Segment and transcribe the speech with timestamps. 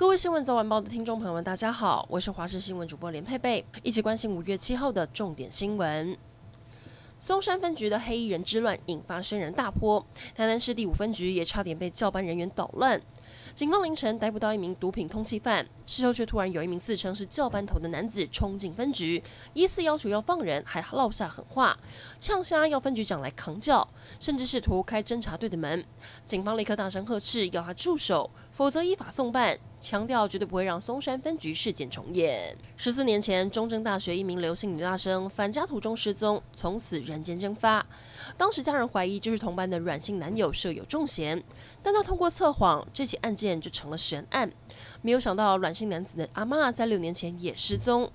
[0.00, 6.16] 各位新闻早晚报的听众朋友们，大家好，我是华视新闻主播连佩佩，一起关心五月七号的重点新闻。
[7.20, 10.02] 松山分局的黑衣人之乱引发轩然大波，
[10.34, 12.98] 台南市第五分局也差点被教班人员捣乱。
[13.54, 19.22] 警方凌晨逮捕到一名毒品通缉犯，事后却突然有一名自称是教班头的男子冲进分局，
[19.52, 21.78] 依次要求要放人，还落下狠话，
[22.18, 23.86] 呛声要分局长来扛教，
[24.18, 25.84] 甚至试图开侦查队的门。
[26.24, 29.58] 警方立刻大声呵斥，要他住手，否则依法送办。
[29.80, 32.54] 强调绝对不会让松山分局事件重演。
[32.76, 37.84] 十四年前，中正大学一名刘姓女大生返家途中失踪，从此人间蒸发。
[38.36, 41.42] 当时家人怀疑就是同班的软性男友设有重嫌，
[41.82, 44.50] 但他通过测谎，这起案件就成了悬案。
[45.02, 48.10] 没有想到软姓男子的阿妈在六年前也失踪，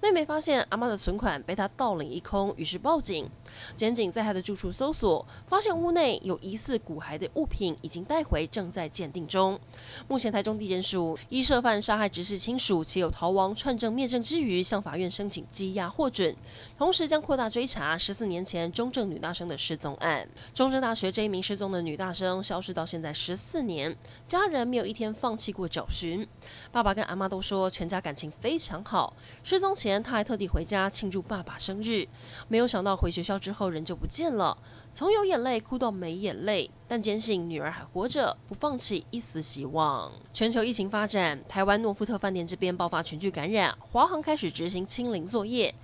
[0.00, 3.28] 妹妹发现阿妈的存款被他盗领一空，于是报警。
[3.76, 9.60] 检警在他的住处搜索，发现屋内有疑似骨骸的物品，已经带回，正在鉴定中。
[10.08, 16.34] 目前台中地检署依涉犯杀害直系亲属且有逃亡串证灭证之余，向法院申请羁押获准，
[16.78, 20.26] 同时将扩大追查十四年前中正女大生的失踪案。
[20.54, 23.94] 中正大学这一名失踪的女大生消失到现在十四年，
[24.26, 26.26] 家人没有一天放弃过找寻。
[26.72, 29.16] 爸爸跟阿妈都说全家感情非常好。
[29.42, 32.06] 失踪前他还特地回家庆祝爸爸生日，
[32.48, 34.56] 没有想到回学校之后人就不见了，
[34.92, 40.10] 从有眼泪哭到没眼泪，但坚信女儿还活着，不放弃一丝希望。
[40.32, 45.74] 全球疫情发展，台湾诺富特饭店这边爆发群聚感染，华航开始执行清零作业，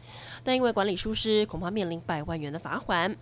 [0.43, 3.17] 但因为管理疏失，恐怕面临百万元的罚款。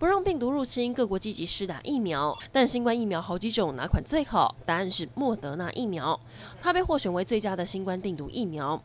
[0.00, 4.56] 不让病毒入侵，各国积极施打疫苗，但新冠疫苗好几种，哪款最好？
[4.64, 6.18] 答案是莫德纳疫苗，
[6.62, 8.82] 它被获选为最佳的新冠病毒疫苗。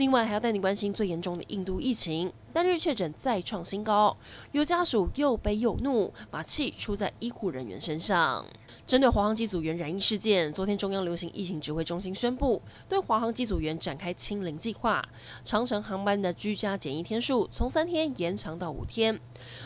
[0.00, 4.16] 另外，还要带你关心最严重的印度疫情，单日确诊再创新高，
[4.52, 8.42] 有家属又悲又怒，把气出在医护人员身上。
[8.86, 15.06] 针对华航机组员染疫事件，昨天中央流行疫情指挥中心宣布，对华航机组员展开清零计划，
[15.44, 19.20] 长程航班的居家检疫天数从三天延长到五天。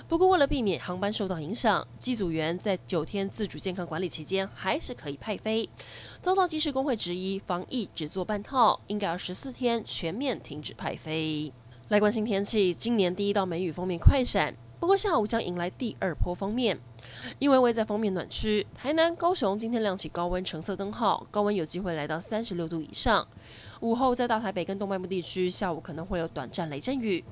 [0.08, 5.68] 不过，为了避免航班受到影响，机组员在九天自主健康管理期间还是可以派飞。
[6.24, 11.52] 遭到机师工会质疑，防疫只做半套，应该要十四天全面停止派飞。
[11.88, 14.56] 来关心天气，今年第一道梅雨锋面快闪。
[14.80, 16.80] 不过下午将迎来第二波锋面，
[17.38, 23.28] 因为位在锋面暖区，台南、高雄今天亮起高温橙色灯号，高温有机会来到三十六度以上。
[23.80, 27.22] 午后在大台北跟东半部地区，下午可能会有短暂雷阵雨，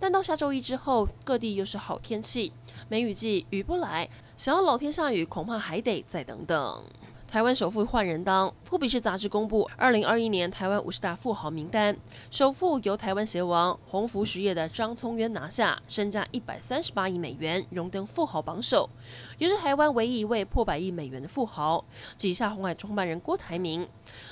[0.00, 2.50] 但到下周一之后，各地又是好天气，
[2.88, 4.08] 梅雨季雨不来，
[4.38, 6.82] 想要老天下雨，恐怕还得再等等。
[7.30, 11.94] 台湾首富换人当，富比士杂志公布二零二一年台湾五十大富豪名单，
[12.30, 18.88] 首富由台湾鞋王鸿福实业的张聪渊拿下，身价一百三十八亿美元，荣登富豪榜首，
[19.36, 21.84] 也是台湾唯一一位破百亿美元的富豪，
[22.16, 23.86] 挤下红海创办人郭台铭。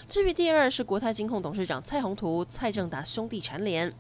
[0.09, 3.93] 至于第二是国泰金控董事长蔡宏图、蔡正达兄弟蝉联。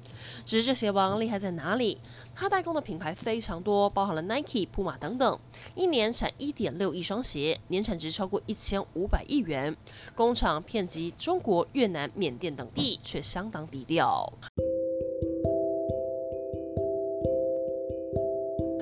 [0.47, 1.99] 只是这鞋王厉害在哪里？
[2.35, 5.39] 他代工的品牌非常多，包含了 Nike、铺马等等，
[5.75, 9.77] 一年产一点六亿双鞋，年产值超过一千五百亿元，
[10.15, 14.33] 工厂遍及中国、越南、缅甸等地，却相当低调。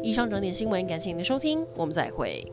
[0.03, 2.45] 以上整点新闻，感谢您的收听，我们再会。